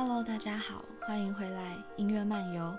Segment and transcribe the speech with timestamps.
[0.00, 2.72] Hello，大家好，欢迎回来音乐漫游。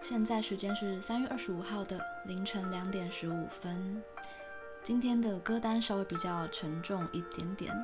[0.00, 4.00] 现在时间是三月二十五号的凌晨两点十五分。
[4.80, 7.74] 今天的歌单稍微比较沉重一点点。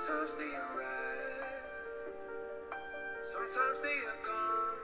[0.00, 1.66] Sometimes they arrive,
[3.20, 4.78] sometimes they are gone.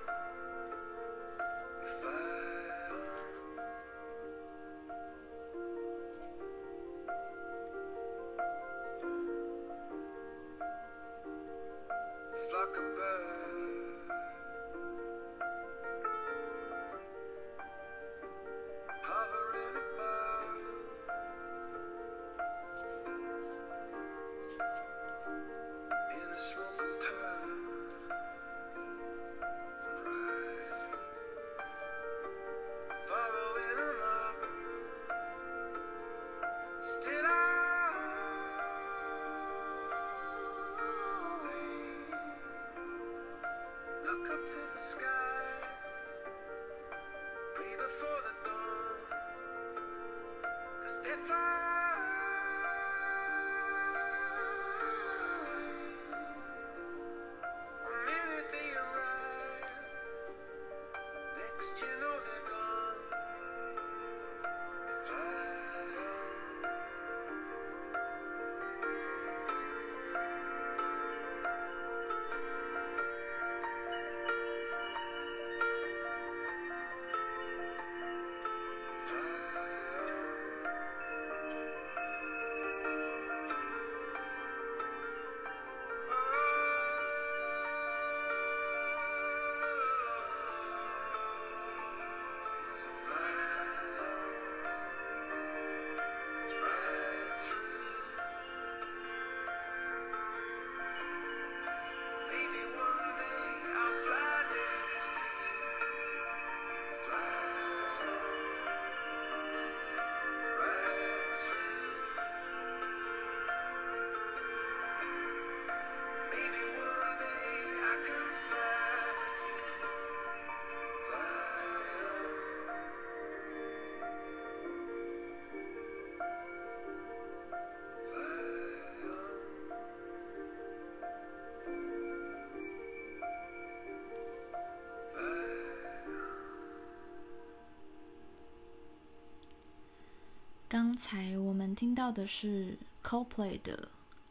[141.08, 143.76] 才我们听到的是 Coldplay 的《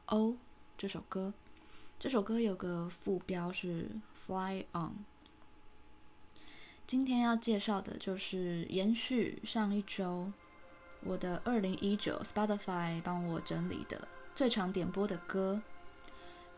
[0.08, 0.32] O》
[0.78, 1.34] 这首歌，
[1.98, 3.90] 这首歌有个副标是
[4.28, 4.92] Fly On。
[6.86, 10.34] 今天要介绍的就是延续上一周
[11.00, 15.62] 我的二零一九 Spotify 帮我整理的最常点播的歌，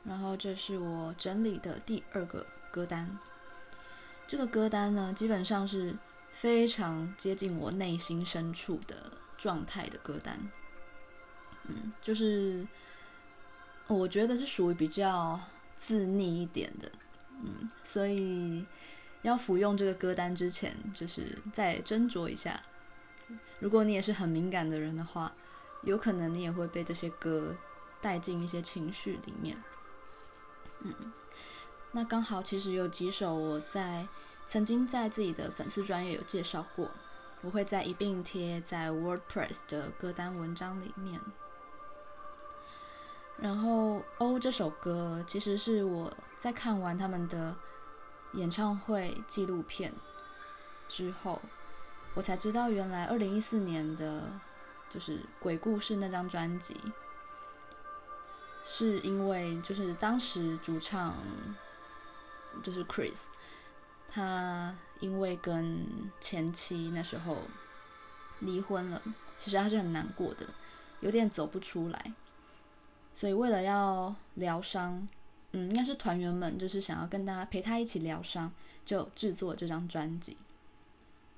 [0.03, 3.19] 然后这是我整理的第二个歌单。
[4.25, 5.95] 这个歌单呢，基本上是
[6.31, 9.11] 非常接近我内心深处的。
[9.37, 10.39] 状态的歌单，
[11.67, 12.65] 嗯，就是
[13.87, 15.39] 我觉得是属于比较
[15.77, 16.91] 自溺一点的，
[17.43, 18.65] 嗯，所以
[19.21, 22.61] 要服用这个歌单之前，就是再斟酌一下。
[23.59, 25.31] 如果你也是很敏感的人的话，
[25.83, 27.55] 有可能你也会被这些歌
[28.01, 29.61] 带进一些情绪里面，
[30.81, 31.13] 嗯，
[31.91, 34.07] 那刚好其实有几首我在
[34.47, 36.89] 曾经在自己的粉丝专业有介绍过。
[37.41, 41.19] 我会再一并贴在 WordPress 的歌单文章里面。
[43.37, 47.55] 然后《哦》这首歌其实是我在看完他们的
[48.33, 49.93] 演唱会纪录片
[50.89, 51.39] 之后，
[52.15, 54.31] 我才知道原来二零一四年的
[54.89, 56.75] 就是《鬼故事》那张专辑，
[58.65, 61.15] 是因为就是当时主唱
[62.63, 63.27] 就是 Chris。
[64.09, 65.85] 他因为跟
[66.19, 67.37] 前妻那时候
[68.39, 69.01] 离婚了，
[69.37, 70.47] 其实他是很难过的，
[71.01, 72.13] 有点走不出来，
[73.13, 75.07] 所以为了要疗伤，
[75.51, 78.51] 嗯，应该是团员们就是想要跟大家陪他一起疗伤，
[78.85, 80.37] 就制作这张专辑，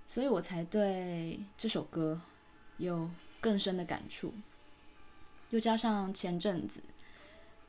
[0.08, 2.22] 所以我才对这首歌
[2.78, 3.10] 有
[3.40, 4.34] 更深的感触。
[5.52, 6.80] 又加上前阵子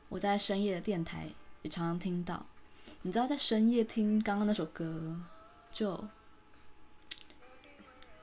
[0.09, 1.27] 我在深夜的电台
[1.63, 2.45] 也常常听到，
[3.01, 5.15] 你知道，在深夜听刚刚那首歌，
[5.71, 6.07] 就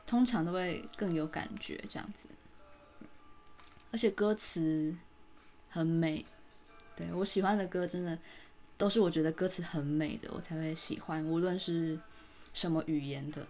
[0.06, 2.28] 通常都会更有感觉，这样子。
[3.90, 4.96] 而且歌词
[5.70, 6.24] 很美，
[6.94, 8.18] 对，我喜欢的歌真的
[8.76, 11.98] 都是我觉得歌词很美的，我才会喜欢，无论是
[12.52, 13.46] 什么语言的。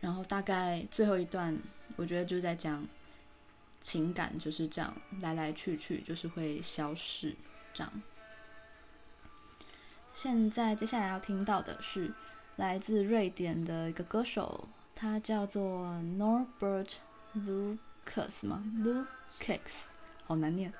[0.00, 1.56] 然后大概最后一段，
[1.96, 2.86] 我觉得就在讲。
[3.84, 7.34] 情感就是这样来来去去，就是会消逝。
[7.74, 7.92] 这样。
[10.14, 12.12] 现在接下来要听到的是
[12.56, 15.86] 来自瑞典的一个歌手，他叫做
[16.18, 16.94] Norbert
[17.34, 19.86] Lucas 吗？Lucas，
[20.24, 20.72] 好难念。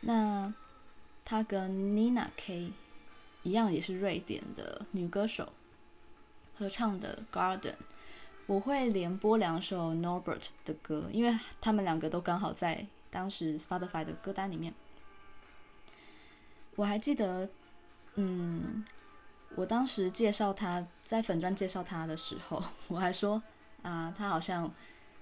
[0.00, 0.52] 那
[1.24, 2.72] 他跟 Nina K
[3.44, 5.52] 一样，也是瑞典的女歌手，
[6.58, 7.60] 合唱的《Garden》。
[8.46, 14.74] 我会连播两首 Norbert 的歌，因为他们两个都刚好在当时 Spotify 的歌单里面。
[16.74, 17.48] 我还记得，
[18.22, 18.84] 嗯，
[19.54, 23.42] 我当时介绍他在粉砖介绍他的时候， 我还说
[23.82, 24.70] 啊，他好像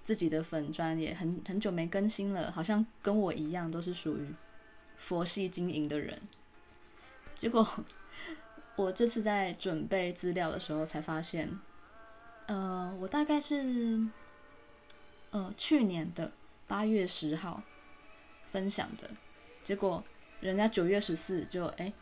[0.04, 4.34] 自己的粉砖也很很久没更新了，好像跟我一样都是属于
[4.96, 6.20] 佛系经营的人。
[7.36, 7.66] 结果
[8.74, 11.56] 我这次在准备资料的时候才发现。
[12.46, 14.08] 呃，我大概是
[15.30, 16.32] 呃去年的
[16.66, 17.62] 八月十号
[18.50, 19.10] 分享的，
[19.62, 20.02] 结果
[20.40, 21.92] 人家九月十四就哎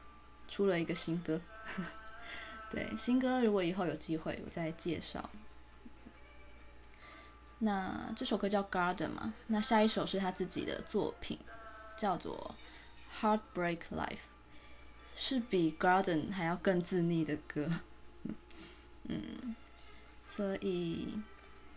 [0.49, 1.41] 出了一个新歌，
[2.71, 5.29] 对，新歌如果以后有机会我再介绍。
[7.59, 11.39] 那这首歌叫《Garden》嘛，那下一首是他自己的作品，
[11.97, 12.55] 叫做
[13.23, 14.09] 《Heartbreak Life》，
[15.17, 17.71] 是比《Garden》还要更自溺的歌，
[19.09, 19.57] 嗯。
[20.29, 21.19] 所以，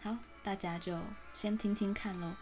[0.03, 0.99] 好，大家就
[1.33, 2.33] 先听听看喽。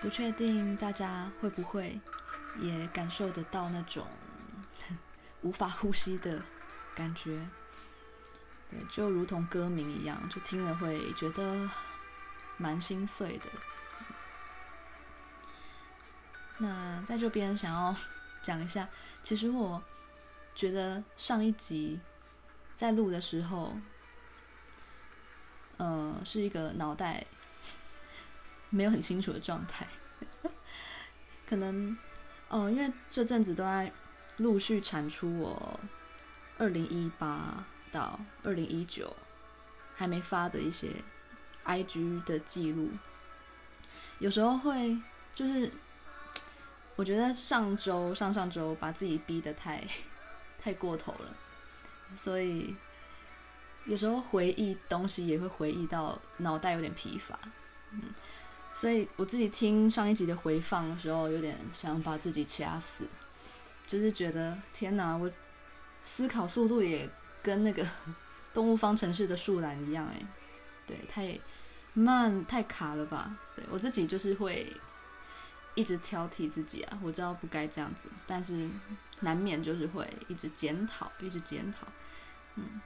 [0.00, 2.00] 不确定大家会不会
[2.58, 4.06] 也感受得到那种
[5.42, 6.42] 无法呼吸的
[6.94, 7.46] 感觉，
[8.70, 11.68] 对，就如同歌名一样，就听了会觉得
[12.56, 13.44] 蛮心碎的。
[16.58, 17.94] 那在这边想要
[18.42, 18.88] 讲一下，
[19.22, 19.82] 其实我
[20.54, 22.00] 觉得上一集
[22.76, 23.76] 在录的时候，
[25.76, 27.26] 呃，是一个脑袋。
[28.70, 29.86] 没有很清楚的状态，
[31.46, 31.96] 可能
[32.48, 33.92] 哦，因为这阵子都在
[34.38, 35.78] 陆续产出我
[36.56, 39.14] 二零一八到二零一九
[39.96, 40.88] 还没发的一些
[41.64, 42.90] IG 的记录，
[44.18, 44.96] 有时候会
[45.34, 45.70] 就是
[46.96, 49.84] 我觉得上周上上周把自己逼得太
[50.60, 51.34] 太过头了，
[52.16, 52.74] 所以
[53.84, 57.38] 有时候回忆东西也会回忆到脑袋有点疲乏，
[57.90, 58.02] 嗯。
[58.80, 63.04] 所以我自己听上一集的回放的时候，有点想把自己掐死，
[63.86, 65.30] 就是觉得天哪，我
[66.02, 67.06] 思考速度也
[67.42, 67.86] 跟那个
[68.54, 70.26] 动物方程式的树懒一样，哎，
[70.86, 71.38] 对，太
[71.92, 73.36] 慢太卡了吧？
[73.54, 74.72] 对，我自己就是会
[75.74, 78.66] 一直挑剔自己啊，我知道不该这样子，但是
[79.20, 81.86] 难免就是会一直检讨，一直检讨，
[82.54, 82.80] 嗯，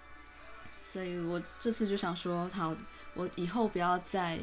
[0.92, 2.74] 所以我这次就想说，好，
[3.14, 4.40] 我以后不要再。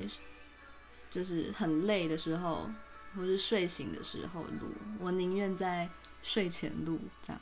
[1.12, 2.72] 就是很累的时候，
[3.14, 5.90] 或是睡醒的时候录，我宁愿在
[6.24, 7.42] 睡前录这样。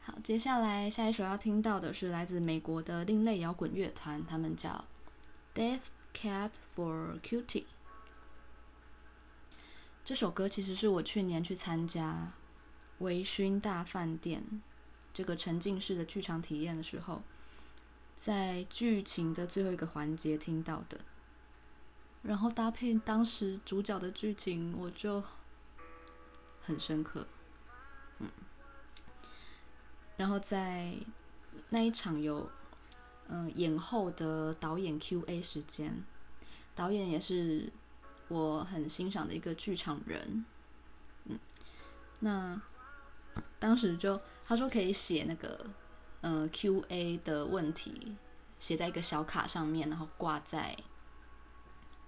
[0.00, 4.84] 好，接下来下一首要听到的是来自美国的另类摇滚乐团，他们叫
[5.54, 7.66] Death Cab for Cutie。
[10.04, 12.32] 这首歌其实是我去年去参加
[12.98, 14.42] 微醺大饭店
[15.14, 17.22] 这个沉浸式的剧场体验的时候，
[18.18, 20.98] 在剧情的最后一个环节听到的。
[22.22, 25.22] 然后搭配当时主角的剧情，我就
[26.60, 27.26] 很深刻，
[28.20, 28.28] 嗯。
[30.16, 30.94] 然后在
[31.70, 32.48] 那一场有
[33.28, 36.04] 嗯、演后的导演 Q&A 时间，
[36.74, 37.72] 导演也是
[38.28, 40.44] 我很欣赏的一个剧场人，
[41.24, 41.38] 嗯。
[42.20, 42.60] 那
[43.58, 45.66] 当时就他说可以写那个
[46.20, 48.16] 嗯、呃、Q&A 的问题，
[48.60, 50.76] 写在一个小卡上面，然后挂在。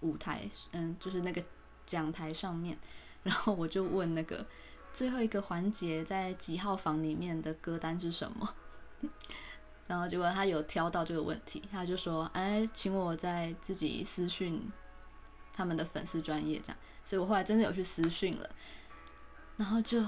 [0.04, 1.42] 舞台，嗯，就是那个
[1.87, 2.76] 讲台上面，
[3.25, 4.46] 然后我就问那个
[4.92, 8.54] 最后一个环节在几号房里面的歌单是什么，
[9.88, 14.70] 然后结果他有挑到这个问题，他就说，哎，请我在自己私讯
[15.52, 18.50] 他们的粉丝专业这样，所以我后来真的有去私讯了，
[19.56, 20.06] 然后就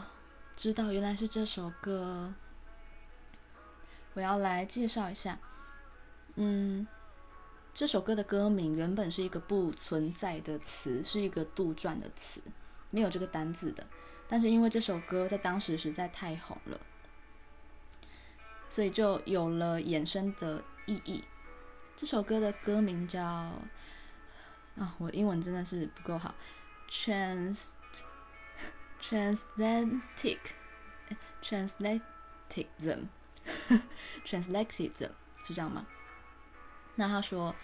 [0.55, 2.35] 知道原来是这首歌，
[4.13, 5.39] 我要来介绍一下，
[6.35, 6.87] 嗯。
[7.77, 12.41] 这首歌的歌名原本是一个不存在的词，是一个杜撰的词，
[12.89, 13.87] 没有这个单字的。
[14.27, 16.81] 但是因为这首歌在当时实在太红了，
[18.71, 21.23] 所以就有了衍生的意义。
[21.95, 23.21] 这首歌的歌名叫……
[23.21, 26.35] 啊，我英文真的是不够好
[26.91, 27.73] ，trans
[29.03, 30.39] translatic
[31.43, 33.09] translaticism
[34.25, 35.11] translaticism
[35.45, 35.87] 是这样吗？
[36.97, 37.55] 那他说，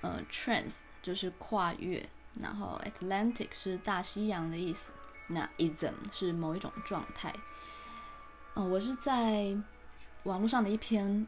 [0.00, 2.08] 呃，trans 就是跨越，
[2.40, 4.92] 然后 Atlantic 是大西洋的意思，
[5.26, 7.34] 那 ism 是某一种状态。
[8.54, 9.56] 哦、我是在
[10.22, 11.26] 网络上的一篇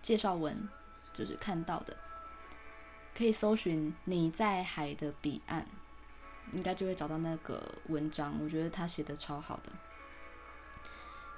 [0.00, 0.68] 介绍文，
[1.12, 1.96] 就是看到的，
[3.16, 5.66] 可以搜寻“你在海的彼岸”，
[6.52, 8.38] 应该就会找到那个文章。
[8.40, 9.72] 我觉得他写的超好的。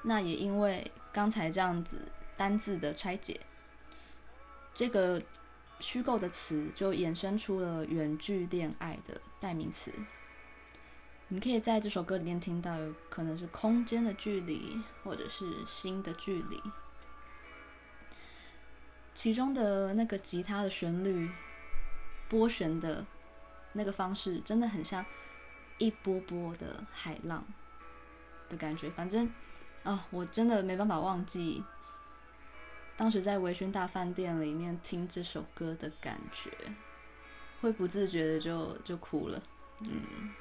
[0.02, 3.40] 那也因为刚才这样子单字的拆解。
[4.78, 5.20] 这个
[5.80, 9.92] 虚构的词就衍生出了远距恋爱的代名词。
[11.26, 16.62] 你可以在这首歌里面听到，有可能是空间的距离，或者是心的距离。
[19.16, 21.28] 其中的那个吉他的旋律，
[22.28, 23.04] 拨弦的
[23.72, 25.04] 那个方式，真的很像
[25.78, 27.44] 一波波的海浪
[28.48, 28.88] 的感觉。
[28.90, 29.28] 反正
[29.82, 31.64] 啊、我真的没办法忘记。
[32.98, 36.50] 当时在微醺大饭店里面听这首歌的感觉，
[37.60, 39.40] 会不自觉的就就哭了。
[39.82, 40.34] 嗯，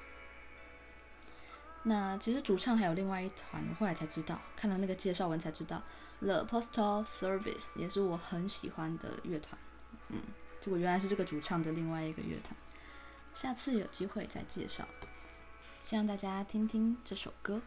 [1.83, 5.83] 那其实主唱还有另外一团，我后来才知道，看了那个介绍文才知道
[6.19, 9.55] ，The Postal Service 也是我很喜欢的乐团。
[10.09, 10.19] 嗯，
[10.59, 12.55] 结果原来是这个主唱的另外一个乐团，
[13.35, 14.87] 下次有机会再介绍，
[15.83, 17.61] 希望大家听听这首歌。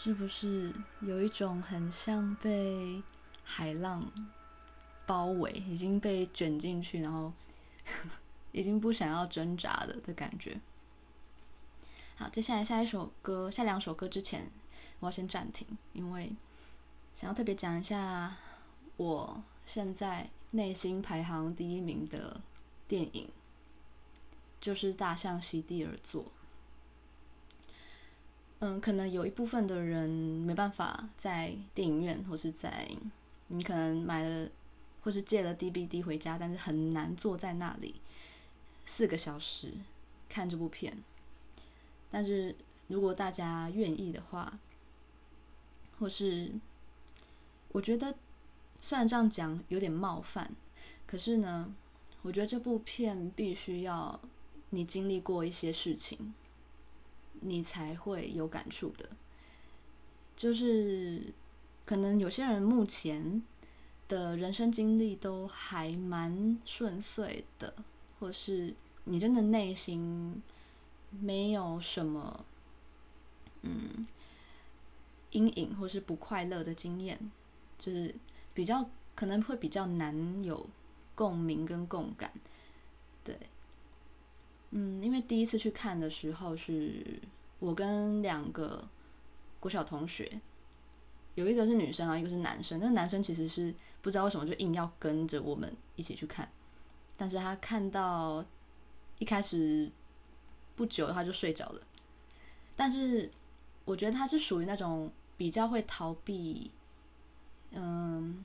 [0.00, 3.02] 是不是有一种很像被
[3.42, 4.08] 海浪
[5.04, 7.32] 包围，已经被卷进去，然后
[8.52, 10.60] 已经不想要挣扎了的感觉？
[12.14, 14.48] 好，接下来下一首歌，下两首歌之前，
[15.00, 16.30] 我要先暂停，因为
[17.12, 18.36] 想要特别讲一下
[18.96, 22.40] 我现在内心排行第一名的
[22.86, 23.28] 电影，
[24.60, 26.22] 就是《大象席地而坐》。
[28.60, 32.88] 嗯，可能有一部分的人没办法在电影院，或是在
[33.46, 34.48] 你可能买了
[35.00, 37.94] 或是借了 DVD 回家，但是很难坐在那里
[38.84, 39.74] 四个小时
[40.28, 40.98] 看这部片。
[42.10, 42.56] 但是
[42.88, 44.58] 如果大家愿意的话，
[46.00, 46.50] 或是
[47.68, 48.14] 我觉得
[48.82, 50.50] 虽然这样讲有点冒犯，
[51.06, 51.72] 可是呢，
[52.22, 54.20] 我觉得这部片必须要
[54.70, 56.34] 你经历过一些事情。
[57.40, 59.08] 你才会有感触的，
[60.36, 61.32] 就是
[61.84, 63.42] 可能有些人目前
[64.08, 67.74] 的人生经历都还蛮顺遂的，
[68.18, 68.74] 或是
[69.04, 70.42] 你真的内心
[71.10, 72.44] 没有什么
[73.62, 74.06] 嗯
[75.30, 77.18] 阴影或是不快乐的经验，
[77.78, 78.14] 就是
[78.54, 80.68] 比较可能会比较难有
[81.14, 82.32] 共鸣跟共感，
[83.24, 83.38] 对。
[84.70, 87.20] 嗯，因为第一次去看的时候，是
[87.58, 88.86] 我跟两个
[89.58, 90.40] 国小同学，
[91.34, 92.78] 有一个是女生啊，一个是男生。
[92.78, 96.46] 那个男生其实是不知道为什么就硬要跟着我们一起去看，
[97.16, 98.44] 但是他看到
[99.18, 99.90] 一开始
[100.76, 101.80] 不久他就睡着了。
[102.76, 103.30] 但是
[103.84, 106.70] 我觉得他是属于那种比较会逃避，
[107.70, 108.44] 嗯，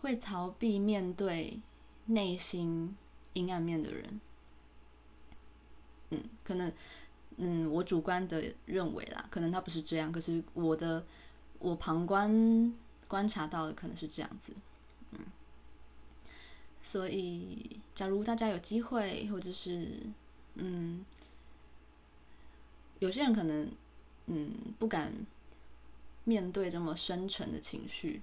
[0.00, 1.60] 会逃避面对
[2.06, 2.96] 内心
[3.34, 4.20] 阴暗面的人。
[6.12, 6.70] 嗯，可能，
[7.38, 11.02] 嗯，我主观的认为啦，可能他不是这样，可是我的
[11.58, 12.74] 我旁观
[13.08, 14.52] 观察到的可能是这样子，
[15.12, 15.20] 嗯，
[16.82, 20.00] 所以假如大家有机会，或者是
[20.56, 21.02] 嗯，
[22.98, 23.70] 有些人可能
[24.26, 25.10] 嗯不敢
[26.24, 28.20] 面对这么深沉的情绪，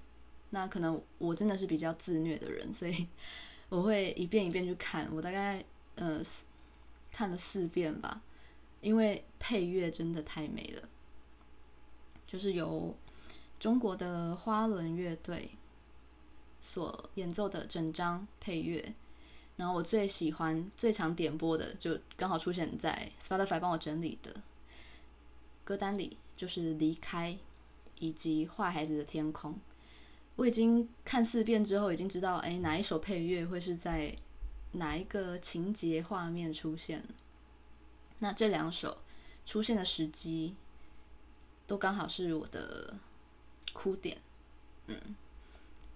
[0.51, 3.07] 那可能我真的是比较自虐的人，所以
[3.69, 6.21] 我会一遍一遍去看，我大概呃。
[7.11, 8.21] 看了四遍吧，
[8.81, 10.87] 因为配乐真的太美了，
[12.25, 12.95] 就是由
[13.59, 15.51] 中国的花轮乐队
[16.61, 18.93] 所演奏的整张配乐。
[19.57, 24.33] 然后我最喜欢、最常点播的，就刚好出现在 Spotify 帮我整理的
[25.65, 27.33] 歌单里，就是《离开》
[27.99, 29.51] 以及《坏孩子的天空》。
[30.37, 34.15] 我已经看四遍之后，已经知道，哎，哪一首配乐会是在。
[34.73, 37.03] 哪一个情节画面出现？
[38.19, 38.97] 那这两首
[39.45, 40.55] 出现的时机
[41.65, 42.95] 都刚好是我的
[43.73, 44.17] 哭点，
[44.87, 45.15] 嗯，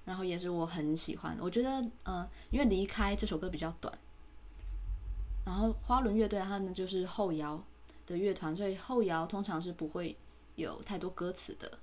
[0.06, 1.38] 然后也是我很喜欢。
[1.40, 3.94] 我觉得，嗯、呃，因为离开这首歌比较短，
[5.46, 7.64] 然后花轮乐队它呢就是后摇
[8.08, 10.18] 的乐团，所以后摇通常是不会
[10.56, 11.78] 有太多歌词的，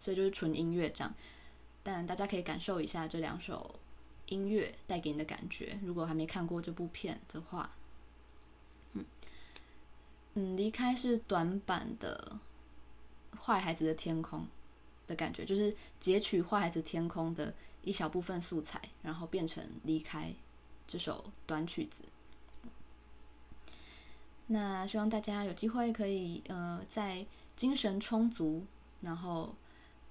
[0.00, 1.14] 所以就是纯音乐这样。
[1.82, 3.78] 但大家可以感受一下这两首。
[4.26, 7.70] 音乐带给你的感觉，如果还没看过这部片的话，
[8.94, 9.04] 嗯
[10.34, 12.38] 嗯，离开是短版的
[13.38, 14.40] 《坏孩子的天空》
[15.06, 20.28] 的感觉，就是截取《坏孩子天空》的一小部分素材，然后变成《离开》
[20.86, 22.02] 这首短曲子。
[24.48, 28.64] 那希望大家有机会可以呃，在精神充足，
[29.00, 29.54] 然后。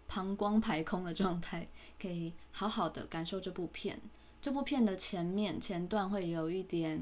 [0.07, 1.67] 膀胱排空的状态，
[2.01, 3.99] 可以好好的感受这部片。
[4.41, 7.01] 这部片的前面前段会有一点，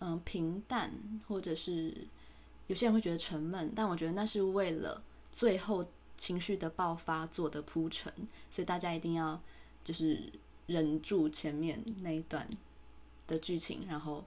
[0.00, 0.92] 嗯、平淡，
[1.28, 2.06] 或者是
[2.66, 5.84] 有些人会觉得沉闷，但我觉得那是为了最后
[6.16, 8.12] 情绪的爆发做的铺陈，
[8.50, 9.40] 所以大家一定要
[9.84, 10.32] 就是
[10.66, 12.48] 忍住前面那一段
[13.26, 14.24] 的剧情，然后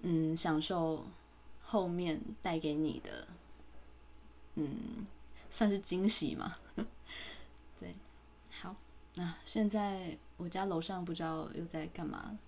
[0.00, 1.04] 嗯，享受
[1.62, 3.28] 后面带给你的，
[4.54, 5.06] 嗯。
[5.50, 6.56] 算是惊喜吗？
[9.14, 12.38] 对，好，那现在我家楼上不知道又在干嘛，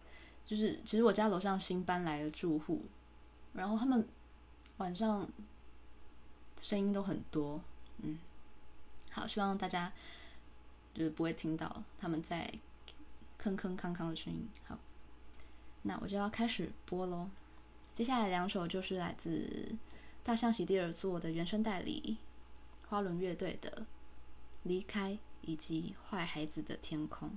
[0.44, 2.82] 就是其实我家楼上新搬来的住户，
[3.52, 4.06] 然后他们
[4.78, 5.28] 晚上
[6.58, 7.60] 声音都很多，
[7.98, 8.18] 嗯，
[9.10, 9.92] 好，希望大家
[10.94, 12.52] 就是不会听到他们在
[13.40, 14.48] 吭吭康康的声音。
[14.66, 14.78] 好，
[15.82, 17.28] 那我就要开始播喽。
[17.92, 19.68] 接下来两首就是来自
[20.22, 22.18] 《大象席地而坐》的原声带里。
[22.88, 23.68] 花轮乐队的
[24.62, 25.12] 《离开》
[25.46, 27.28] 以及《坏孩子的天空》。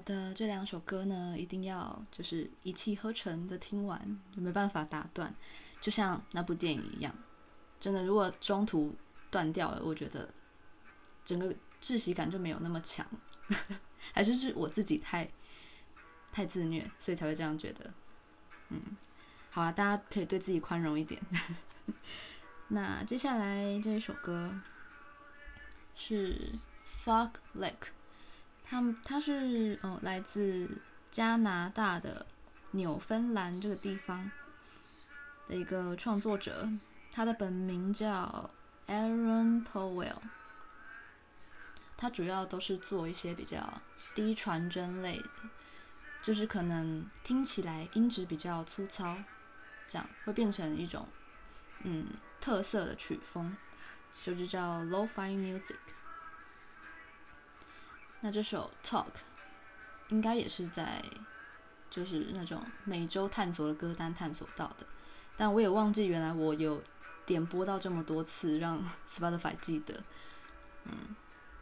[0.00, 5.30] 好的，这两首歌呢，一定要就是一气呵成的听完，就没办法打断，
[5.78, 7.14] 就像那部电影一样。
[7.78, 8.96] 真的，如果中途
[9.30, 10.26] 断掉了，我觉得
[11.22, 13.06] 整个窒息感就没有那么强，
[14.14, 15.30] 还是是我自己太
[16.32, 17.92] 太自虐，所以才会这样觉得。
[18.70, 18.80] 嗯，
[19.50, 21.20] 好啊，大家可以对自己宽容一点。
[22.68, 24.58] 那接下来这一首歌
[25.94, 26.54] 是
[27.04, 27.88] Fog Lake。
[28.70, 30.80] 他们他是哦，来自
[31.10, 32.24] 加拿大的
[32.70, 34.30] 纽芬兰这个地方
[35.48, 36.70] 的一个创作者，
[37.10, 38.48] 他的本名叫
[38.86, 40.18] Aaron Powell。
[41.96, 43.82] 他主要都是做一些比较
[44.14, 45.50] 低传真类的，
[46.22, 49.16] 就是可能听起来音质比较粗糙，
[49.88, 51.08] 这样会变成一种
[51.82, 52.06] 嗯
[52.40, 53.56] 特色的曲风，
[54.24, 55.74] 就是叫 Lo-Fi Music。
[58.20, 59.04] 那这首《Talk》
[60.08, 61.02] 应该也是在
[61.88, 64.86] 就是那种每周探索的歌单探索到的，
[65.36, 66.82] 但我也忘记原来我有
[67.24, 70.02] 点播到这么多次，让 Spotify 记得。
[70.84, 71.16] 嗯，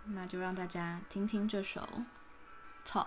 [0.06, 1.88] 那就让大家听听这首
[2.88, 3.06] 《Talk》。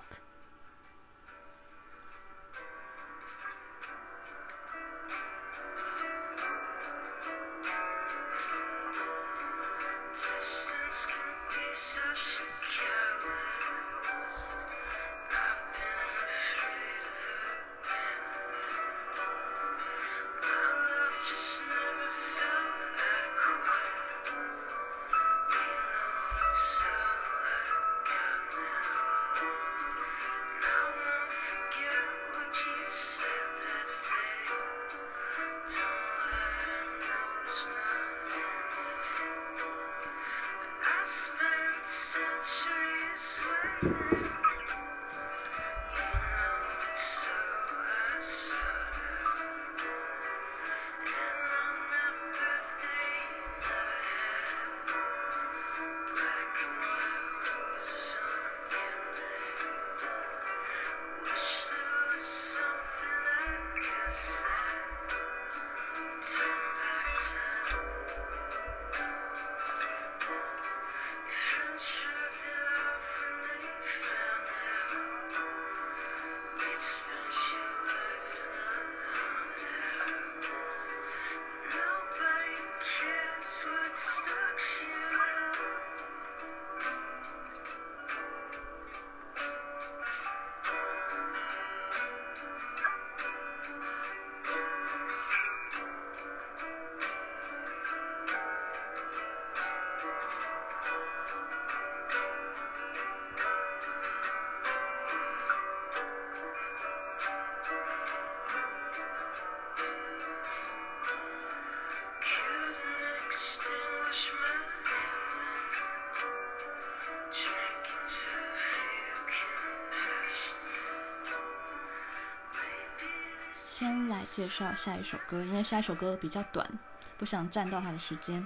[123.81, 126.69] 先来介绍下一首歌，因为下一首歌比较短，
[127.17, 128.45] 不想占到他的时间。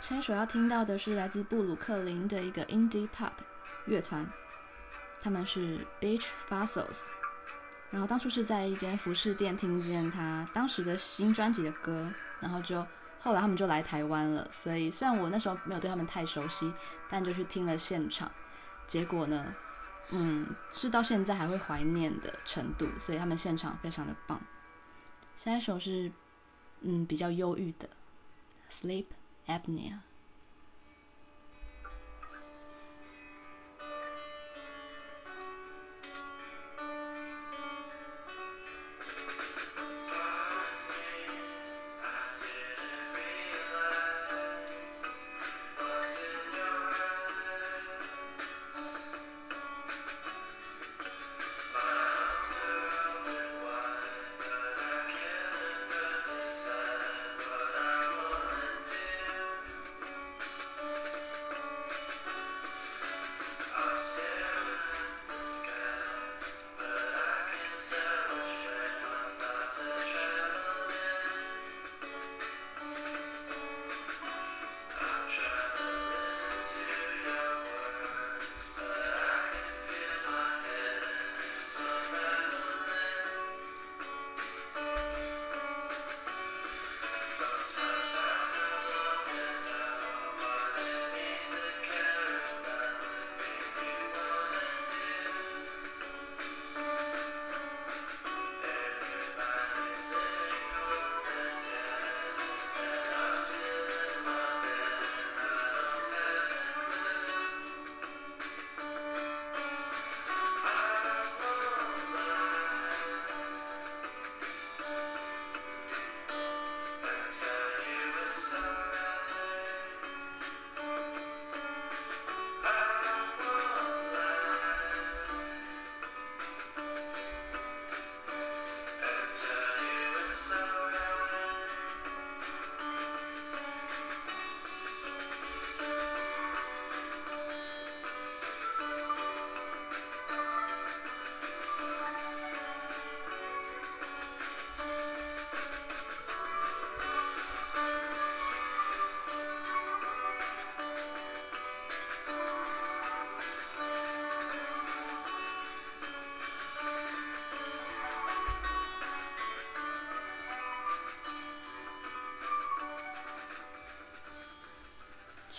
[0.00, 3.32] 下一首要听到的是来自布鲁克林的一个 Indie Pop
[3.86, 4.24] 乐团，
[5.20, 7.06] 他们是 Beach Fossils。
[7.90, 12.08] 然后当初是在一间服饰店听见他当时的新专辑的歌，
[12.38, 12.86] 然后就
[13.18, 14.48] 后来他们就来台湾了。
[14.52, 16.72] 所以虽然我那时候没有对他们太熟悉，
[17.08, 18.30] 但就去听了现场，
[18.86, 19.52] 结果呢，
[20.12, 22.86] 嗯，是到现在还会怀念的程度。
[23.00, 24.40] 所以他们现场非常的棒。
[25.42, 26.12] 下一首是，
[26.82, 27.88] 嗯，比较忧郁的
[28.70, 29.06] ，Sleep
[29.46, 30.00] Apnea。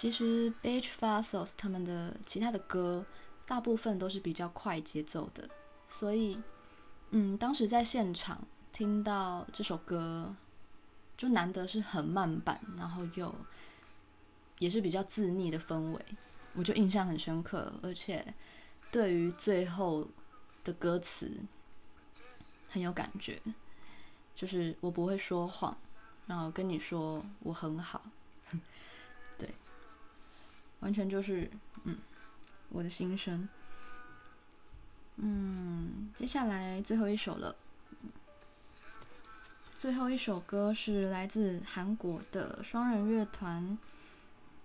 [0.02, 3.06] 其实 Beach Fossils 他们的其他的歌
[3.46, 5.48] 大部分都是比较快节奏的，
[5.88, 6.42] 所以，
[7.12, 10.36] 嗯，当时在现场听到这首歌，
[11.16, 13.32] 就难得是很慢版，然后又
[14.58, 16.04] 也是比较自溺的氛围，
[16.56, 18.34] 我就印象很深刻，而且
[18.92, 20.08] 对于最后
[20.64, 21.32] 的歌词
[22.70, 23.40] 很有感觉，
[24.34, 25.78] 就是我不会说谎，
[26.26, 28.02] 然后跟你说我很好。
[29.38, 29.54] 对，
[30.82, 31.50] 完全就是
[31.86, 31.98] 嗯，
[32.70, 33.48] 我的心声。
[35.16, 37.56] 嗯，接下来最后一首了。
[39.80, 43.78] 最后一首歌是来自韩国的双人乐团，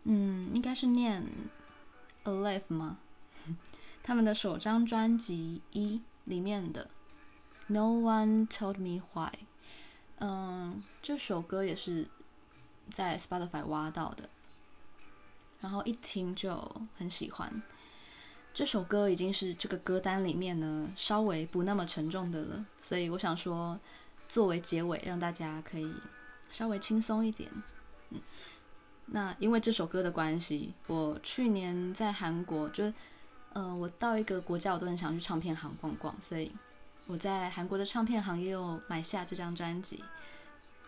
[0.05, 1.25] 嗯，应该是念
[2.25, 2.99] Alive 吗？
[4.03, 6.91] 他们的首张专辑《一》里面的
[7.69, 9.33] No One Told Me Why，
[10.19, 12.09] 嗯，这首歌也是。
[12.95, 14.31] 在 Spotify 挖到的，
[15.61, 17.63] 然后一听就很喜欢。
[18.55, 23.79] 这首歌已经是这个歌单里面呢稍微不那么沉重的了，所以我想说，
[24.29, 25.93] 作为结尾，让大家可以
[26.51, 27.51] 稍微轻松一点。
[28.11, 28.19] 嗯，
[29.07, 32.95] 那因为这首歌的关系，我去年在韩国，就是
[33.53, 36.51] 嗯、我到一个国家我都很想去唱片行逛逛，所以
[37.07, 40.03] 我在韩国的唱片行也有买下这张专辑。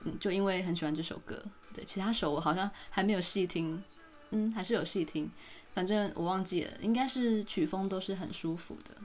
[0.05, 1.43] 嗯，就因为很喜欢这首歌。
[1.75, 3.83] 对，其他首我好像还没有细听，
[4.31, 5.31] 嗯，还是有细听，
[5.74, 8.97] 反正我忘记了，应该是曲风都是很舒服的。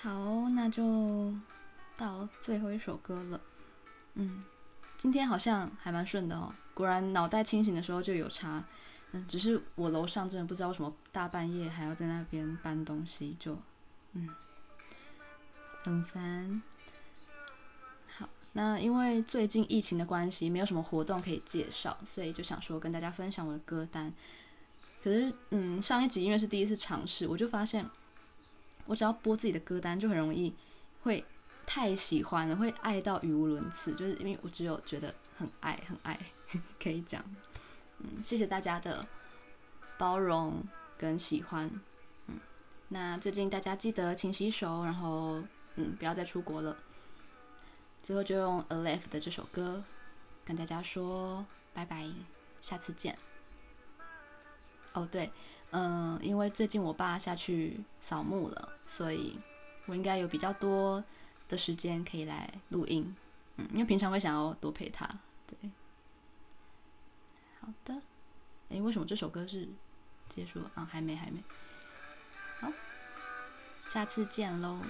[0.00, 1.34] 好，那就
[1.96, 3.40] 到最后一首歌了。
[4.14, 4.44] 嗯，
[4.96, 8.64] 今天好像还蛮顺的哦，果然脑袋清醒的时候就有差。
[9.12, 13.58] 嗯，只是我楼上真的不知道为什么大半夜还要在那边搬东西，就
[14.12, 14.28] 嗯
[15.82, 16.62] 很烦。
[18.58, 24.12] 那因为最近疫情的关系，没有什么活动可以介绍，所以就想说跟大家分享我的歌单。
[25.00, 27.88] 可是，嗯，上一集因为是第一次尝试，我就发现，
[28.86, 30.52] 我只要播自己的歌单，就很容易
[31.04, 31.24] 会
[31.66, 33.92] 太喜欢了，会爱到语无伦次。
[33.92, 36.18] 就是因为我只有觉得很爱，很爱，
[36.82, 37.22] 可以讲。
[37.98, 39.06] 嗯，谢谢大家的
[39.96, 40.60] 包容
[40.96, 41.70] 跟喜欢。
[42.26, 42.34] 嗯，
[42.88, 45.40] 那最近大家记得勤洗手，然后
[45.76, 46.76] 嗯，不要再出国了。
[48.02, 49.84] 最后就用 Alive 的这首歌
[50.44, 51.44] 跟大家说
[51.74, 52.08] 拜拜，
[52.60, 53.16] 下次见。
[54.94, 55.30] 哦对，
[55.70, 59.38] 嗯，因为最近我爸下去扫墓了，所以
[59.86, 61.04] 我应该有比较多
[61.48, 63.14] 的时间可以来录音。
[63.56, 65.06] 嗯，因为平常会想要多陪他。
[65.46, 65.70] 对，
[67.60, 68.00] 好的。
[68.70, 69.68] 诶，为什么这首歌是
[70.28, 70.70] 结束了？
[70.74, 71.42] 啊，还没，还没。
[72.60, 72.72] 好，
[73.86, 74.80] 下次见喽。